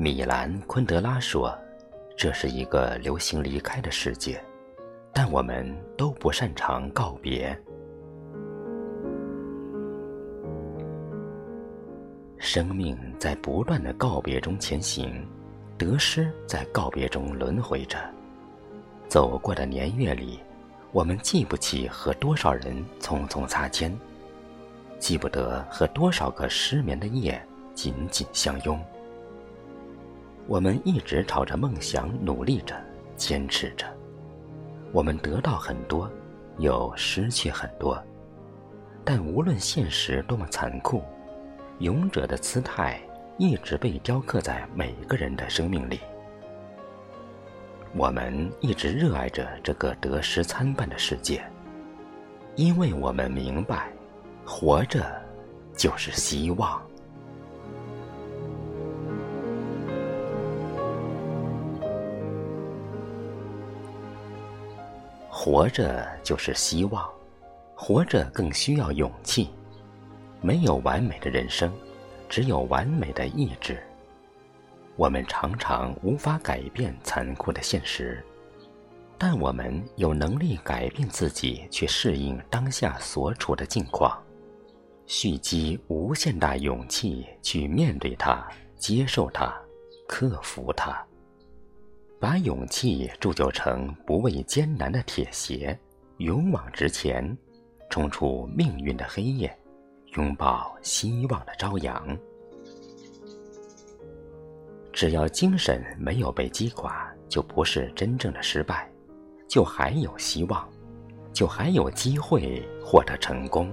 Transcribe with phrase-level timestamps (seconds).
[0.00, 1.52] 米兰昆德拉说
[2.16, 4.40] ：“这是一个流行离开的世界，
[5.12, 7.60] 但我们都不擅长告别。
[12.38, 15.26] 生命在不断的告别中前行，
[15.76, 17.98] 得失在告别中轮回着。
[19.08, 20.38] 走过的年月里，
[20.92, 23.92] 我们记不起和多少人匆匆擦肩，
[25.00, 28.80] 记不得和多少个失眠的夜紧紧相拥。”
[30.48, 32.74] 我们一直朝着梦想努力着，
[33.16, 33.86] 坚持着。
[34.92, 36.10] 我们得到很多，
[36.56, 38.02] 又失去很多。
[39.04, 41.02] 但无论现实多么残酷，
[41.80, 42.98] 勇者的姿态
[43.36, 46.00] 一直被雕刻在每个人的生命里。
[47.94, 51.44] 我们一直热爱着这个得失参半的世界，
[52.56, 53.92] 因为我们明白，
[54.46, 55.04] 活着
[55.76, 56.80] 就是希望。
[65.40, 67.08] 活着就是希望，
[67.76, 69.48] 活着更需要勇气。
[70.40, 71.72] 没有完美的人生，
[72.28, 73.80] 只有完美的意志。
[74.96, 78.20] 我们常常无法改变残酷的现实，
[79.16, 84.20] 但我们有能力改变自己，去适应当下所处的境况，
[85.06, 88.44] 蓄积无限大勇气去面对它、
[88.76, 89.56] 接受它、
[90.08, 91.00] 克服它。
[92.20, 95.78] 把勇气铸就成不畏艰难的铁鞋，
[96.16, 97.36] 勇往直前，
[97.90, 99.56] 冲出命运的黑夜，
[100.16, 102.18] 拥抱希望的朝阳。
[104.92, 108.90] 只要精神没有被击垮，就不是真正的失败，
[109.46, 110.68] 就还有希望，
[111.32, 113.72] 就还有机会获得成功。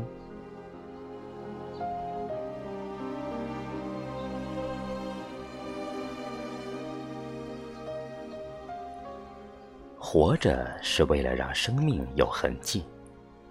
[10.16, 12.86] 活着是为了让生命有痕迹，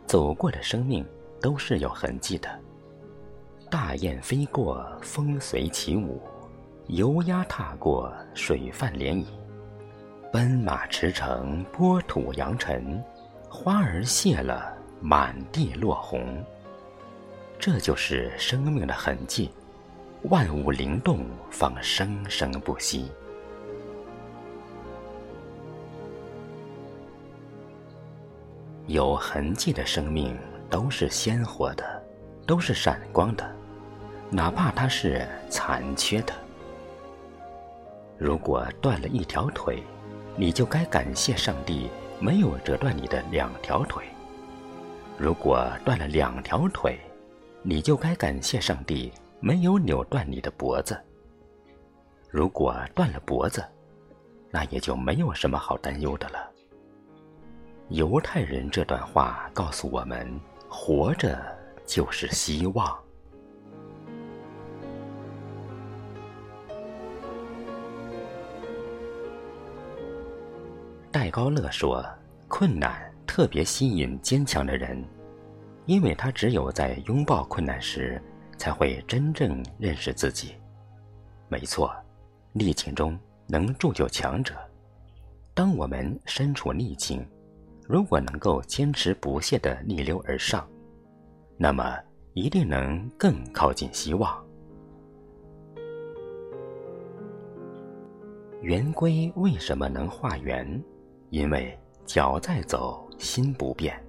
[0.06, 1.04] 走过的生命
[1.38, 2.48] 都是有痕迹的。
[3.70, 6.18] 大雁飞过，风随起舞；
[6.86, 9.26] 油鸭踏过，水泛涟漪；
[10.32, 12.98] 奔马驰骋，波土扬尘；
[13.50, 16.42] 花儿谢了，满地落红。
[17.58, 19.50] 这就是生命的痕迹，
[20.30, 23.12] 万物灵动，方生生不息。
[28.86, 30.36] 有痕迹的生命
[30.68, 32.02] 都是鲜活的，
[32.46, 33.50] 都是闪光的，
[34.30, 36.34] 哪怕它是残缺的。
[38.18, 39.82] 如果断了一条腿，
[40.36, 41.88] 你就该感谢上帝
[42.20, 44.02] 没有折断你的两条腿；
[45.16, 46.98] 如果断了两条腿，
[47.62, 50.94] 你就该感谢上帝没有扭断你的脖子；
[52.28, 53.64] 如果断了脖子，
[54.50, 56.50] 那也就没有什么好担忧的了。
[57.90, 60.40] 犹太人这段话告诉我们：
[60.70, 61.38] 活着
[61.84, 62.98] 就是希望。
[71.12, 72.04] 戴高乐说
[72.48, 75.04] ：“困难特别吸引坚强的人，
[75.84, 78.20] 因为他只有在拥抱困难时，
[78.56, 80.54] 才会真正认识自己。”
[81.48, 81.94] 没错，
[82.52, 83.16] 逆境中
[83.46, 84.54] 能铸就强者。
[85.52, 87.24] 当我们身处逆境，
[87.86, 90.66] 如果能够坚持不懈的逆流而上，
[91.58, 91.98] 那么
[92.32, 94.42] 一定能更靠近希望。
[98.62, 100.82] 圆规为什么能画圆？
[101.28, 104.02] 因为脚在走，心不变。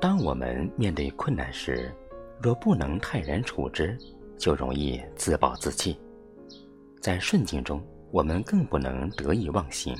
[0.00, 1.92] 当我们面对困难时，
[2.40, 3.98] 若不能泰然处之，
[4.38, 5.98] 就容易自暴自弃。
[7.02, 9.94] 在顺境中，我们更不能得意忘形。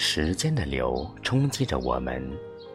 [0.00, 2.22] 时间的流冲击着我们，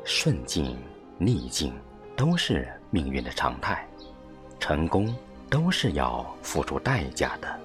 [0.03, 0.77] 顺境、
[1.17, 1.73] 逆境
[2.17, 3.87] 都是命运的常态，
[4.59, 5.15] 成功
[5.49, 7.59] 都是要付出代价的。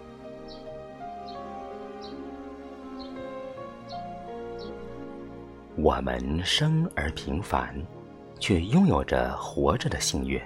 [5.74, 7.74] 我们生而平凡，
[8.38, 10.40] 却拥有着活着的幸运，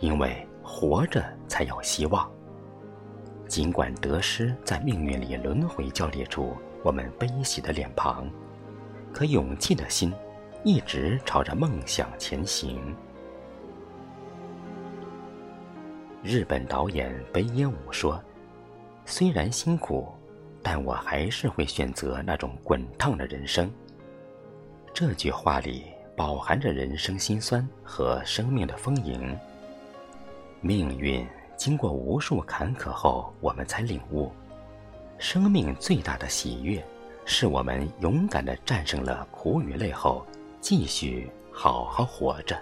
[0.00, 2.30] 因为活着才有希望。
[3.48, 6.54] 尽管得失在命运里轮回交叠出。
[6.86, 8.30] 我们悲喜的脸庞，
[9.12, 10.14] 可勇气的心
[10.62, 12.94] 一直朝着梦想前行。
[16.22, 18.22] 日本导演北野武说
[19.04, 20.06] ：“虽然辛苦，
[20.62, 23.68] 但我还是会选择那种滚烫的人生。”
[24.94, 25.86] 这句话里
[26.16, 29.36] 饱含着人生辛酸和生命的丰盈。
[30.60, 34.30] 命运经过无数坎坷后，我们才领悟，
[35.18, 36.84] 生命最大的喜悦，
[37.24, 40.24] 是我们勇敢的战胜了苦与累后，
[40.60, 42.56] 继续好好活着。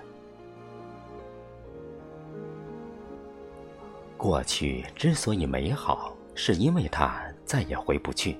[4.17, 8.37] 过去之所以美好，是因为它再也回不去；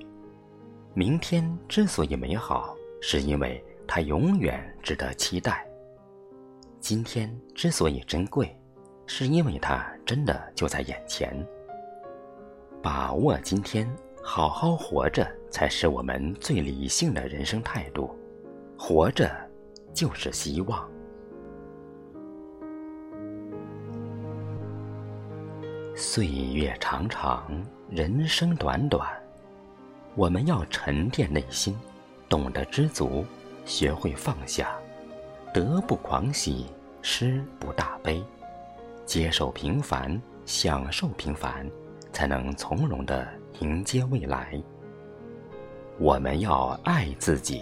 [0.93, 5.53] 明天之所以美好，是因为它永远值得期待；
[6.79, 8.57] 今天之所以珍贵，
[9.05, 11.45] 是因为它真的就在眼前。
[12.81, 13.87] 把握今天，
[14.27, 18.09] 好好活着，才是我们最理性的人生态度。
[18.75, 19.31] 活着，
[19.93, 20.89] 就是希望。
[25.95, 27.45] 岁月长长，
[27.87, 29.07] 人生短短，
[30.15, 31.77] 我们要沉淀内心，
[32.27, 33.23] 懂得知足，
[33.63, 34.75] 学会放下，
[35.53, 36.65] 得不狂喜，
[37.03, 38.21] 失不大悲，
[39.05, 41.69] 接受平凡，享受平凡，
[42.11, 43.25] 才能从容的
[43.59, 44.61] 迎接未来。
[45.97, 47.61] 我们要爱自己，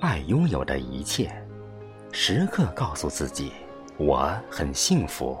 [0.00, 1.30] 爱拥有的一切，
[2.12, 3.52] 时刻告诉自己：
[3.98, 5.38] 我很幸福，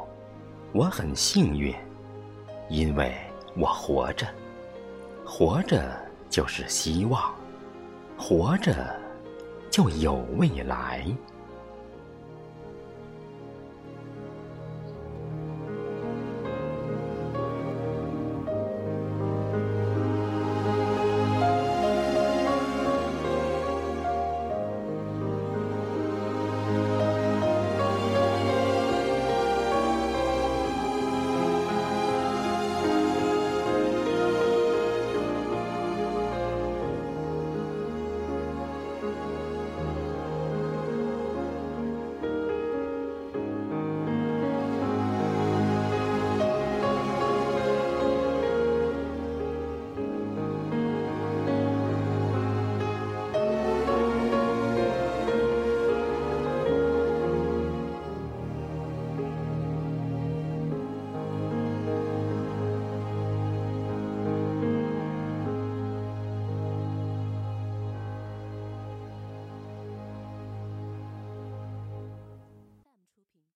[0.72, 1.74] 我很幸运。
[2.68, 3.14] 因为
[3.56, 4.26] 我活着，
[5.24, 5.96] 活着
[6.28, 7.32] 就是希望，
[8.18, 8.74] 活着
[9.70, 11.06] 就有未来。